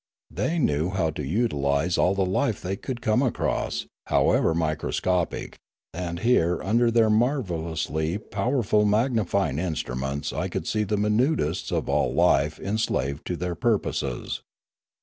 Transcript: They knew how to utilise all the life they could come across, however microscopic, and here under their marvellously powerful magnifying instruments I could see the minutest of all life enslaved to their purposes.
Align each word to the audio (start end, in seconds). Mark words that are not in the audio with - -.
They 0.31 0.57
knew 0.57 0.89
how 0.89 1.11
to 1.11 1.23
utilise 1.23 1.95
all 1.95 2.15
the 2.15 2.25
life 2.25 2.59
they 2.59 2.75
could 2.75 3.03
come 3.03 3.21
across, 3.21 3.85
however 4.07 4.55
microscopic, 4.55 5.57
and 5.93 6.21
here 6.21 6.59
under 6.63 6.89
their 6.89 7.11
marvellously 7.11 8.17
powerful 8.17 8.83
magnifying 8.83 9.59
instruments 9.59 10.33
I 10.33 10.47
could 10.47 10.65
see 10.65 10.85
the 10.85 10.97
minutest 10.97 11.71
of 11.71 11.87
all 11.87 12.15
life 12.15 12.59
enslaved 12.59 13.27
to 13.27 13.35
their 13.35 13.53
purposes. 13.53 14.41